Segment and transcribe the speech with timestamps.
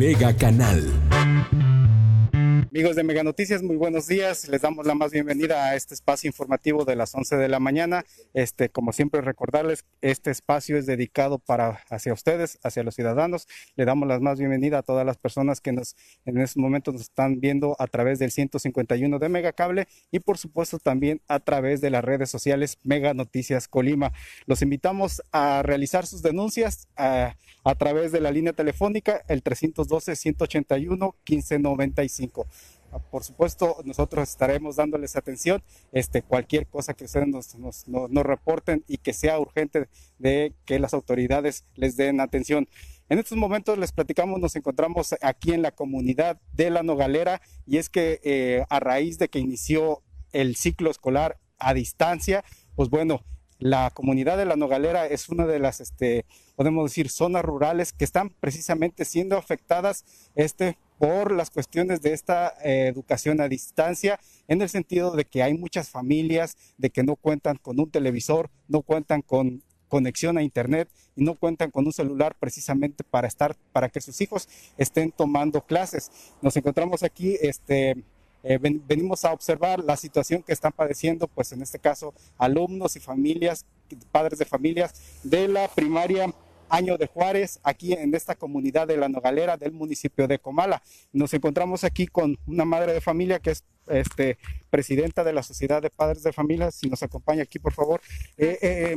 [0.00, 0.99] Mega Canal.
[2.72, 4.46] Amigos de Mega Noticias, muy buenos días.
[4.46, 8.04] Les damos la más bienvenida a este espacio informativo de las 11 de la mañana.
[8.32, 13.48] Este, como siempre, recordarles, este espacio es dedicado para hacia ustedes, hacia los ciudadanos.
[13.74, 17.00] Le damos la más bienvenida a todas las personas que nos en este momento nos
[17.00, 21.80] están viendo a través del 151 de Mega Cable y por supuesto también a través
[21.80, 24.12] de las redes sociales Mega Noticias Colima.
[24.46, 27.34] Los invitamos a realizar sus denuncias a,
[27.64, 32.46] a través de la línea telefónica el 312 181 1595.
[33.10, 35.62] Por supuesto, nosotros estaremos dándoles atención,
[35.92, 40.78] este, cualquier cosa que ustedes nos, nos, nos, reporten y que sea urgente de que
[40.78, 42.68] las autoridades les den atención.
[43.08, 47.78] En estos momentos les platicamos, nos encontramos aquí en la comunidad de La Nogalera y
[47.78, 52.44] es que eh, a raíz de que inició el ciclo escolar a distancia,
[52.76, 53.24] pues bueno,
[53.58, 56.24] la comunidad de La Nogalera es una de las, este,
[56.56, 62.52] podemos decir, zonas rurales que están precisamente siendo afectadas este, por las cuestiones de esta
[62.62, 67.16] eh, educación a distancia, en el sentido de que hay muchas familias de que no
[67.16, 71.94] cuentan con un televisor, no cuentan con conexión a internet y no cuentan con un
[71.94, 76.10] celular precisamente para estar, para que sus hijos estén tomando clases.
[76.42, 78.04] Nos encontramos aquí, este,
[78.42, 82.96] eh, ven, venimos a observar la situación que están padeciendo, pues en este caso, alumnos
[82.96, 83.64] y familias,
[84.12, 86.30] padres de familias de la primaria
[86.70, 90.82] Año de Juárez, aquí en esta comunidad de la Nogalera del municipio de Comala.
[91.12, 94.38] Nos encontramos aquí con una madre de familia que es este,
[94.70, 96.70] presidenta de la Sociedad de Padres de Familia.
[96.70, 98.00] Si nos acompaña aquí, por favor.
[98.36, 98.96] Eh, eh,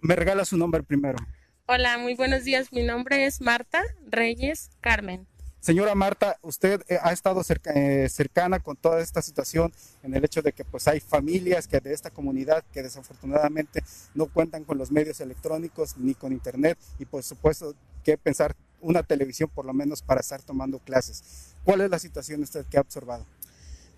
[0.00, 1.18] me regala su nombre primero.
[1.66, 2.72] Hola, muy buenos días.
[2.72, 5.26] Mi nombre es Marta Reyes Carmen.
[5.66, 7.42] Señora Marta, usted eh, ha estado
[7.74, 9.72] eh, cercana con toda esta situación
[10.04, 13.82] en el hecho de que pues hay familias que de esta comunidad que desafortunadamente
[14.14, 19.02] no cuentan con los medios electrónicos ni con internet y por supuesto que pensar una
[19.02, 21.56] televisión por lo menos para estar tomando clases.
[21.64, 23.26] ¿Cuál es la situación usted que ha observado?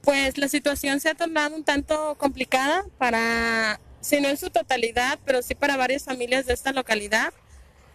[0.01, 5.19] Pues la situación se ha tornado un tanto complicada para, si no en su totalidad,
[5.27, 7.35] pero sí para varias familias de esta localidad.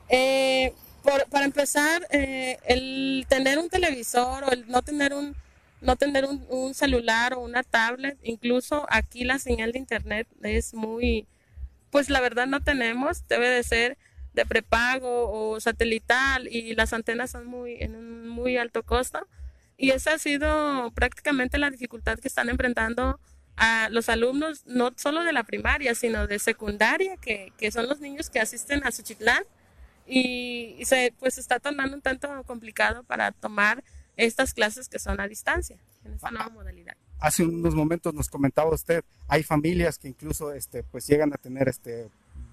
[0.09, 5.35] Eh, por, para empezar, eh, el tener un televisor o el no tener un
[5.83, 11.27] no tener un, celular o una tablet, incluso aquí la señal de internet es muy,
[11.91, 13.97] pues la verdad no tenemos, debe de ser
[14.33, 19.27] de prepago o satelital y las antenas son muy en un muy alto costo.
[19.77, 23.19] Y esa ha sido prácticamente la dificultad que están enfrentando
[23.57, 27.99] a los alumnos no solo de la primaria sino de secundaria que, que son los
[27.99, 29.43] niños que asisten a Suchitlán
[30.05, 33.83] y, se pues está tornando un tanto complicado para tomar
[34.17, 36.95] estas clases que son a distancia en esta nueva modalidad.
[37.19, 41.69] Hace unos momentos nos comentaba usted, hay familias que incluso este pues llegan a tener
[41.69, 42.09] este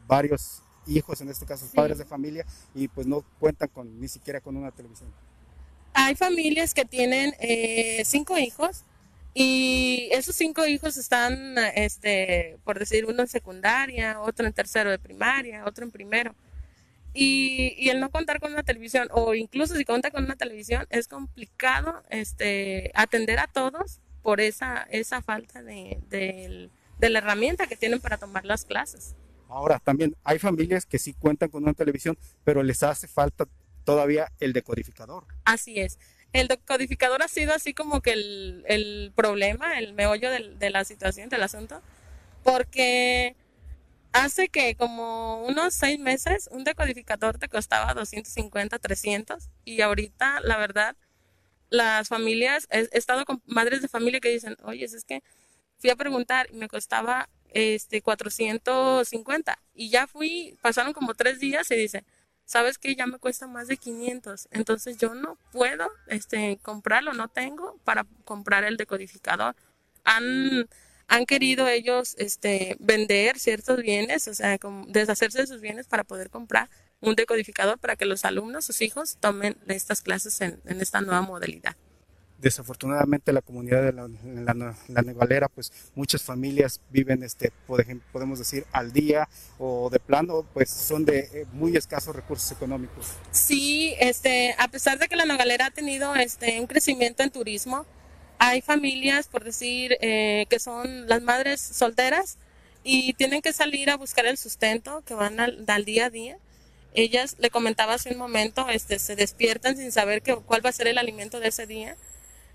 [0.06, 1.76] varios hijos, en este caso sí.
[1.76, 5.12] padres de familia y pues no cuentan con ni siquiera con una televisión.
[5.92, 8.84] Hay familias que tienen eh, cinco hijos
[9.34, 14.98] y esos cinco hijos están, este, por decir, uno en secundaria, otro en tercero de
[14.98, 16.34] primaria, otro en primero.
[17.12, 20.86] Y, y, el no contar con una televisión, o incluso si cuenta con una televisión,
[20.90, 27.66] es complicado este, atender a todos por esa, esa falta de, de, de la herramienta
[27.66, 29.16] que tienen para tomar las clases.
[29.48, 33.48] Ahora, también hay familias que sí cuentan con una televisión, pero les hace falta
[33.84, 35.24] todavía el decodificador.
[35.44, 35.98] Así es.
[36.32, 40.84] El decodificador ha sido así como que el, el problema, el meollo de, de la
[40.84, 41.82] situación, del asunto,
[42.44, 43.34] porque
[44.12, 50.56] hace que como unos seis meses un decodificador te costaba 250, 300 y ahorita la
[50.56, 50.96] verdad
[51.70, 55.22] las familias, he, estado con madres de familia que dicen, oye, es que
[55.78, 61.70] fui a preguntar y me costaba este 450 y ya fui, pasaron como tres días
[61.70, 62.04] y dice,
[62.44, 67.28] sabes que ya me cuesta más de 500, entonces yo no puedo este, comprarlo, no
[67.28, 69.54] tengo para comprar el decodificador.
[70.04, 70.68] Han
[71.10, 76.30] han querido ellos este, vender ciertos bienes, o sea, deshacerse de sus bienes para poder
[76.30, 81.00] comprar un decodificador para que los alumnos, sus hijos, tomen estas clases en, en esta
[81.00, 81.74] nueva modalidad.
[82.38, 84.08] Desafortunadamente la comunidad de la,
[84.54, 87.52] la, la Nevalera, pues muchas familias viven, este,
[88.12, 93.14] podemos decir, al día o de plano, pues son de eh, muy escasos recursos económicos.
[93.32, 97.84] Sí, este, a pesar de que la Nevalera ha tenido este, un crecimiento en turismo,
[98.42, 102.38] hay familias, por decir, eh, que son las madres solteras
[102.82, 106.38] y tienen que salir a buscar el sustento que van al, al día a día.
[106.94, 110.72] Ellas, le comentaba hace un momento, este, se despiertan sin saber que, cuál va a
[110.72, 111.98] ser el alimento de ese día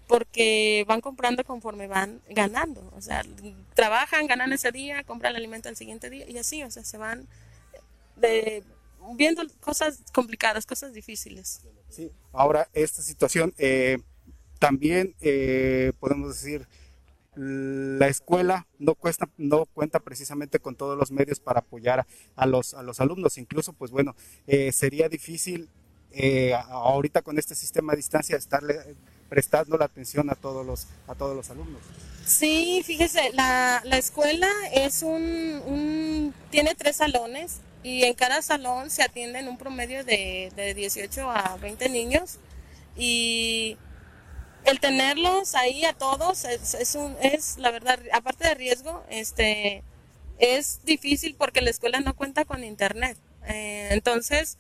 [0.08, 2.92] porque van comprando conforme van ganando.
[2.98, 3.24] O sea,
[3.76, 6.98] trabajan, ganan ese día, compran el alimento el siguiente día y así, o sea, se
[6.98, 7.28] van
[8.16, 8.64] de
[9.14, 11.62] viendo cosas complicadas, cosas difíciles.
[11.90, 14.00] Sí, ahora esta situación eh,
[14.60, 16.68] también eh, podemos decir
[17.36, 22.06] la escuela no cuesta no cuenta precisamente con todos los medios para apoyar
[22.36, 23.38] a los a los alumnos.
[23.38, 24.16] Incluso pues bueno
[24.48, 25.70] eh, sería difícil
[26.70, 28.96] ahorita con este sistema a distancia estarle
[29.28, 31.82] prestando la atención a todos los a todos los alumnos.
[32.26, 38.90] Sí fíjese la, la escuela es un, un tiene tres salones y en cada salón
[38.90, 42.40] se atienden un promedio de, de 18 a 20 niños
[42.98, 43.78] y
[44.66, 49.84] el tenerlos ahí a todos es, un, es la verdad, aparte de riesgo, este,
[50.40, 53.18] es difícil porque la escuela no cuenta con internet.
[53.48, 54.58] Eh, entonces,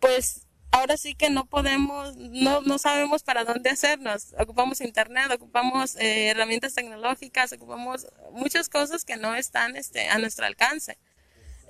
[0.00, 4.34] pues ahora sí que no podemos, no, no sabemos para dónde hacernos.
[4.38, 10.46] Ocupamos internet, ocupamos eh, herramientas tecnológicas, ocupamos muchas cosas que no están este, a nuestro
[10.46, 10.96] alcance.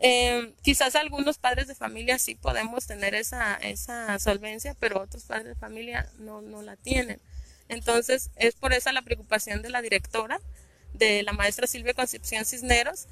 [0.00, 5.46] Eh, quizás algunos padres de familia sí podemos tener esa, esa solvencia, pero otros padres
[5.46, 7.20] de familia no, no la tienen.
[7.68, 10.40] Entonces, es por esa la preocupación de la directora,
[10.94, 13.06] de la maestra Silvia Concepción Cisneros,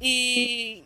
[0.00, 0.84] y,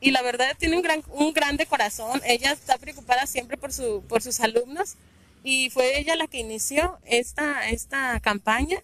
[0.00, 2.20] y la verdad tiene un gran, un grande corazón.
[2.24, 4.96] Ella está preocupada siempre por, su, por sus alumnos,
[5.44, 8.78] y fue ella la que inició esta, esta campaña,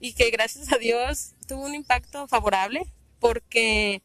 [0.00, 2.86] y que gracias a Dios tuvo un impacto favorable,
[3.18, 4.02] porque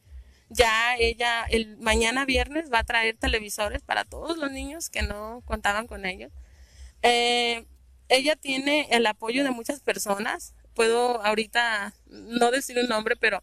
[0.48, 5.42] ya ella el mañana viernes va a traer televisores para todos los niños que no
[5.46, 6.30] contaban con ellos.
[7.02, 7.64] Eh,
[8.08, 10.54] ella tiene el apoyo de muchas personas.
[10.74, 13.42] Puedo ahorita no decir un nombre, pero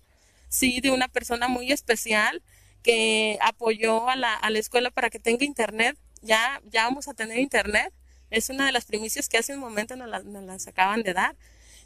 [0.49, 2.41] sí de una persona muy especial
[2.83, 5.97] que apoyó a la, a la escuela para que tenga internet.
[6.21, 7.93] Ya, ya vamos a tener internet.
[8.29, 11.35] Es una de las primicias que hace un momento nos, nos las acaban de dar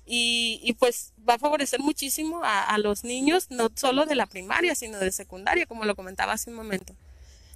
[0.10, 5.00] y, pues va a favorecer muchísimo a, los niños, no solo de la primaria, sino
[5.00, 6.96] de secundaria, como lo comentaba hace un momento.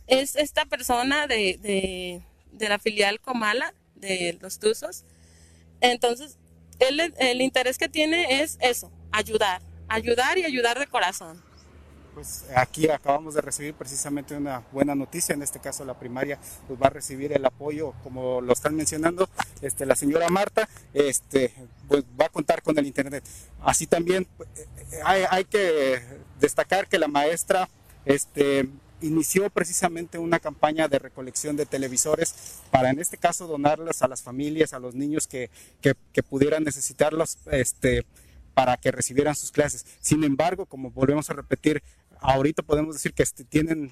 [0.06, 2.22] Es esta persona de,
[2.60, 5.06] la filial Comala, de los Tuzos.
[5.80, 6.38] Entonces,
[6.80, 11.42] el interés que tiene es eso, ayudar, ayudar y ayudar de corazón
[12.14, 16.82] pues aquí acabamos de recibir precisamente una buena noticia, en este caso la primaria pues
[16.82, 19.30] va a recibir el apoyo, como lo están mencionando,
[19.62, 21.54] este, la señora Marta, este,
[21.88, 23.24] pues va a contar con el internet.
[23.62, 26.02] Así también eh, hay, hay que
[26.40, 27.70] destacar que la maestra
[28.06, 28.68] este,
[29.02, 34.22] inició precisamente una campaña de recolección de televisores para en este caso donarlos a las
[34.22, 35.50] familias, a los niños que,
[35.82, 38.06] que, pudieran necesitarlos este,
[38.54, 39.86] para que recibieran sus clases.
[40.00, 41.82] Sin embargo, como volvemos a repetir,
[42.20, 43.92] ahorita podemos decir que este, tienen,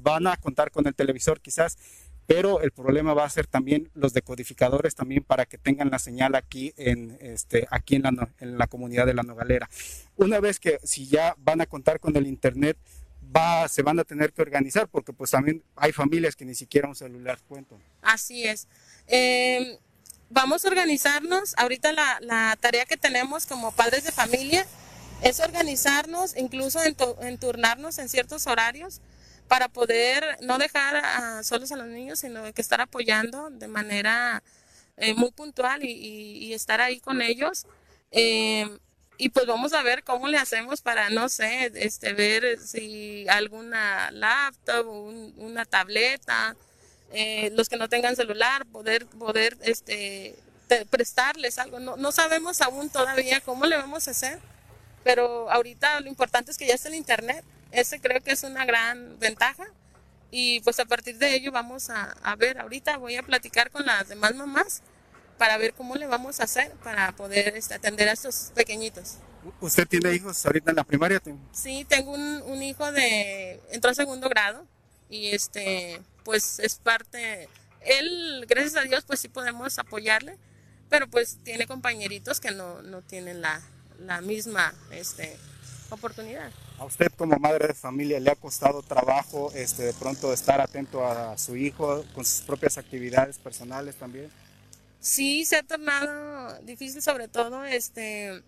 [0.00, 1.78] van a contar con el televisor quizás,
[2.26, 6.36] pero el problema va a ser también los decodificadores también para que tengan la señal
[6.36, 9.68] aquí en este aquí en la, en la comunidad de la Nogalera.
[10.16, 12.76] Una vez que si ya van a contar con el internet,
[13.34, 16.88] va, se van a tener que organizar porque pues también hay familias que ni siquiera
[16.88, 17.78] un celular cuentan.
[18.02, 18.66] Así es.
[19.06, 19.76] Em,
[20.28, 21.54] vamos a organizarnos.
[21.56, 24.66] Ahorita la, la, tarea que tenemos como padres de familia
[25.22, 29.00] es organizarnos, incluso en, turnarnos en ciertos horarios
[29.48, 34.42] para poder no dejar a, solos a los niños, sino que estar apoyando de manera
[34.96, 37.66] eh, muy puntual y, estar ahí con ellos.
[38.12, 38.66] Eh,
[39.20, 44.10] y pues vamos a ver cómo le hacemos para, no sé, este, ver si alguna
[44.10, 44.86] laptop,
[45.36, 46.56] una tableta,
[47.12, 50.36] eh, los que no tengan celular, poder, poder este,
[50.90, 51.80] prestarles algo.
[51.80, 54.40] No, no sabemos aún todavía cómo le vamos a hacer
[55.02, 57.44] pero ahorita lo importante es que ya está el internet.
[57.72, 59.66] Ese creo que es una gran ventaja.
[60.30, 63.84] Y pues a partir de ello vamos a, a ver, ahorita voy a platicar con
[63.84, 64.82] las demás mamás
[65.40, 69.14] para ver cómo le vamos a hacer para poder este, atender a estos pequeñitos.
[69.62, 71.18] ¿Usted tiene hijos ahorita en la primaria?
[71.52, 74.66] Sí, tengo un, un hijo de, entró a segundo grado
[75.08, 77.48] y este, pues es parte,
[77.80, 80.36] él, gracias a Dios, pues sí podemos apoyarle,
[80.90, 83.62] pero pues tiene compañeritos que no, no tienen la,
[83.98, 85.38] la misma este,
[85.88, 86.50] oportunidad.
[86.78, 91.06] ¿A usted como madre de familia le ha costado trabajo este, de pronto estar atento
[91.06, 94.30] a su hijo con sus propias actividades personales también?
[95.00, 98.42] Sí, se ha tornado difícil sobre todo, este,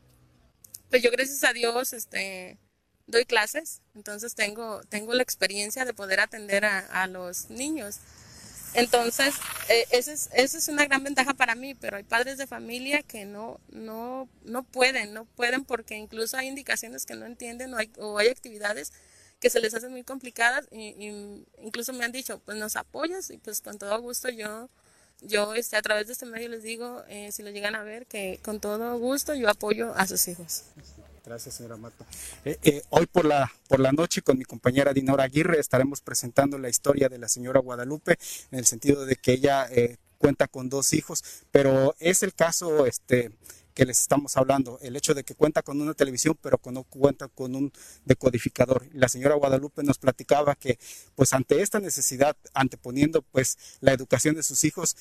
[0.90, 2.58] pues yo gracias a Dios este,
[3.06, 8.00] doy clases, entonces tengo, tengo la experiencia de poder atender a, a los niños.
[8.74, 9.34] Entonces,
[9.68, 13.26] eh, esa, es, es una gran ventaja para mí, pero hay padres de familia que
[13.26, 17.90] no, no, no pueden, no pueden porque incluso hay indicaciones que no entienden o hay,
[17.98, 18.92] o hay actividades
[19.40, 20.94] que se les hacen muy complicadas y,
[21.60, 24.70] incluso me han dicho, pues nos apoyas y pues con todo gusto yo,
[25.22, 28.06] yo este, a través de este medio les digo, eh, si lo llegan a ver,
[28.06, 30.64] que con todo gusto yo apoyo a sus hijos.
[31.24, 32.04] Gracias, señora Marta.
[32.44, 36.58] Eh, eh, hoy por la, por la noche con mi compañera Dinora Aguirre estaremos presentando
[36.58, 38.18] la historia de la señora Guadalupe
[38.50, 42.86] en el sentido de que ella eh, cuenta con dos hijos, pero es el caso
[42.86, 43.30] este,
[43.74, 46.84] que les estamos hablando, el hecho de que cuenta con una televisión, pero que no
[46.84, 47.72] cuenta con un
[48.04, 48.86] decodificador.
[48.92, 50.78] La señora Guadalupe nos platicaba que,
[51.14, 54.96] pues ante esta necesidad, anteponiendo pues la educación de sus hijos,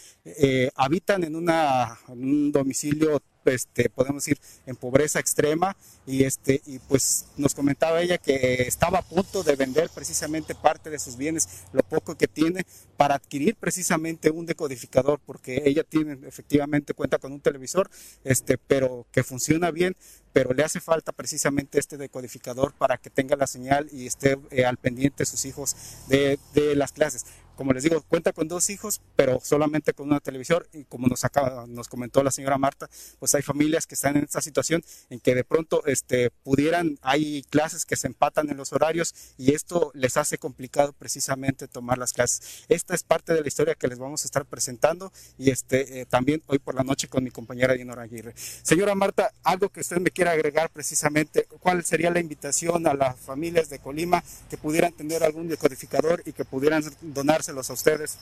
[0.75, 5.75] habitan en, una, en un domicilio este, podemos decir, en pobreza extrema.
[6.05, 10.89] Y, este, y pues nos comentaba ella que estaba a punto de vender precisamente parte
[10.89, 12.65] de sus bienes, lo poco que tiene,
[12.97, 17.89] para adquirir precisamente un decodificador, porque ella tiene, efectivamente cuenta con un televisor,
[18.23, 19.95] este, pero que funciona bien,
[20.33, 24.65] pero le hace falta precisamente este decodificador para que tenga la señal y esté eh,
[24.65, 25.75] al pendiente sus hijos
[26.07, 27.25] de, de las clases
[27.61, 31.25] como les digo, cuenta con dos hijos, pero solamente con una televisión y como nos
[31.25, 32.89] acaba, nos comentó la señora Marta,
[33.19, 37.43] pues hay familias que están en esta situación en que de pronto este, pudieran, hay
[37.51, 42.13] clases que se empatan en los horarios y esto les hace complicado precisamente tomar las
[42.13, 42.65] clases.
[42.67, 46.05] Esta es parte de la historia que les vamos a estar presentando y este, eh,
[46.07, 48.33] también hoy por la noche con mi compañera Dinora Aguirre.
[48.63, 53.19] Señora Marta, algo que usted me quiera agregar precisamente, ¿cuál sería la invitación a las
[53.19, 58.17] familias de Colima que pudieran tener algún decodificador y que pudieran donarse a ustedes?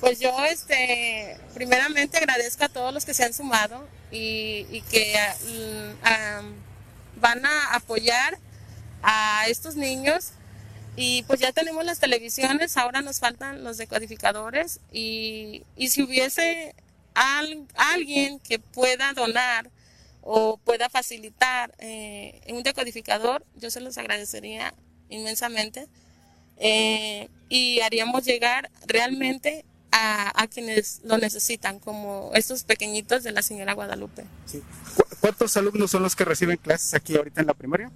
[0.00, 5.14] Pues yo, este, primeramente agradezco a todos los que se han sumado y, que
[5.46, 8.38] mm, van a apoyar
[9.02, 10.30] a estos niños.
[10.96, 16.74] Y pues ya tenemos las televisiones, ahora nos faltan los decodificadores y, si hubiese
[17.14, 19.70] alguien que pueda donar
[20.22, 24.74] o pueda facilitar eh, un decodificador, yo se los agradecería
[25.08, 25.88] inmensamente.
[26.60, 33.72] Eh, y haríamos llegar realmente a, quienes lo necesitan, como estos pequeñitos de la señora
[33.72, 34.24] Guadalupe.
[35.20, 37.90] ¿Cuántos alumnos son los que reciben clases aquí ahorita en la primaria?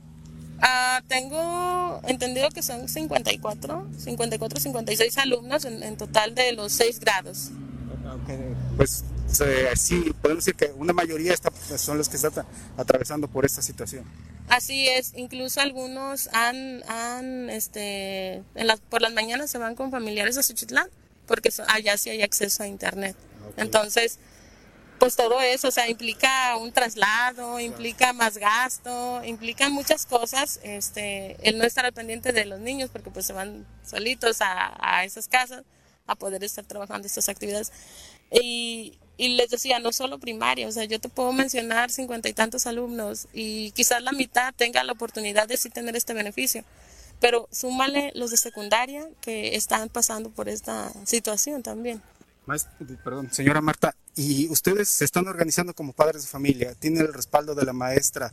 [0.61, 7.51] Ah, tengo entendido que son 54, 54, 56 alumnos en, total de los 6 grados.
[8.77, 9.05] Pues
[9.77, 12.33] sí, podemos decir que una mayoría está, son los que están
[12.77, 14.05] atravesando por esta situación.
[14.49, 19.91] Así es, incluso algunos han, han este, en las, por las mañanas se van con
[19.91, 20.89] familiares a Suchitlán,
[21.27, 23.17] porque allá sí hay acceso a internet.
[23.57, 24.19] Entonces,
[24.99, 31.37] pues todo eso, o sea, implica un traslado, implica más gasto, implica muchas cosas, este,
[31.43, 35.05] el no estar al pendiente de los niños, porque pues se van solitos a, a
[35.05, 35.65] esas casas
[36.07, 37.73] a poder estar trabajando estas actividades.
[38.31, 42.33] Y, y les decía, no solo primaria, o sea, yo te puedo mencionar cincuenta y
[42.33, 46.65] tantos alumnos y quizás la mitad tenga la oportunidad de sí tener este beneficio,
[47.21, 52.03] pero súmale los de secundaria que están pasando por esta situación también.
[53.05, 56.75] perdón, señora Marta, ¿y ustedes se están organizando como padres de familia?
[56.75, 58.33] ¿Tienen el respaldo de la maestra?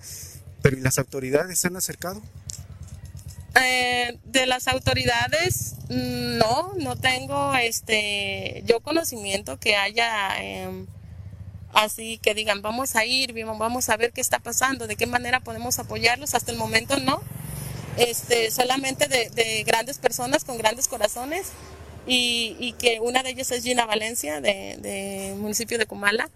[0.62, 2.22] ¿Pero y las autoridades se han acercado?
[3.64, 10.88] Eh, de las autoridades, no, no tengo este, yo conocimiento que haya em,
[11.74, 15.40] así que digan, vamos a ir, vamos a ver qué está pasando, de qué manera
[15.40, 16.36] podemos apoyarlos.
[16.36, 17.22] Hasta el momento no,
[17.98, 21.48] este, solamente de, grandes personas con grandes corazones
[22.08, 26.30] y, que una de ellas es Gina Valencia, del de municipio de Comala.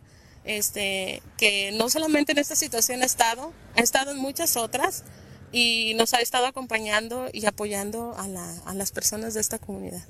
[0.45, 5.05] Este, que no solamente en esta situación ha estado, ha estado en muchas otras,
[5.53, 10.03] y nos ha estado acompañando y apoyando a, la, a las personas de esta comunidad.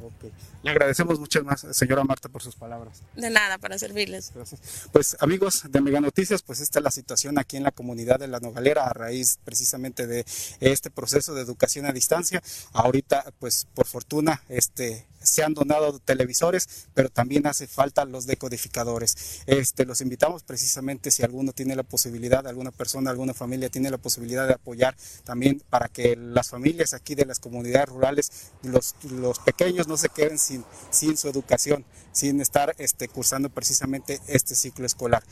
[0.00, 0.32] Okay.
[0.62, 3.02] Le agradecemos mucho más, señora Marta, por sus palabras.
[3.16, 4.32] De nada, para servirles.
[4.32, 4.60] Gracias.
[4.92, 8.28] Pues amigos de Mega Noticias, pues esta es la situación aquí en la comunidad de
[8.28, 10.24] La Nogalera a raíz precisamente de
[10.60, 12.42] este proceso de educación a distancia.
[12.72, 19.42] Ahorita, pues por fortuna, este se han donado televisores, pero también hace falta los decodificadores.
[19.46, 23.98] Este, los invitamos precisamente si alguno tiene la posibilidad, alguna persona, alguna familia tiene la
[23.98, 28.30] posibilidad de apoyar también para que las familias aquí de las comunidades rurales,
[28.62, 34.20] los, los pequeños no se queden sin, sin su educación, sin estar este, cursando precisamente
[34.26, 35.22] este ciclo escolar.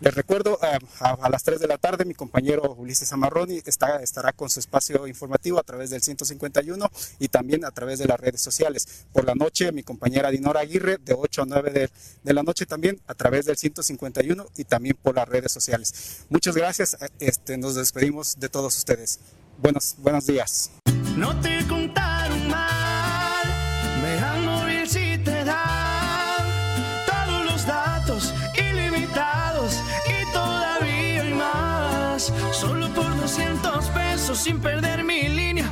[0.00, 4.32] Les recuerdo, eh, a, las 3 de la tarde mi compañero Ulises Amarroni está, estará
[4.32, 8.40] con su espacio informativo a través del 151 y también a través de las redes
[8.40, 9.04] sociales.
[9.12, 11.90] Por la noche mi compañera Dinora Aguirre de 8 a 9 de,
[12.22, 16.24] de la noche también a través del 151 y también por las redes sociales.
[16.30, 19.20] Muchas gracias, este, nos despedimos de todos ustedes.
[19.58, 20.70] Buenos, buenos días.
[32.52, 35.64] Solo por 200 pesos sin perder mi línea,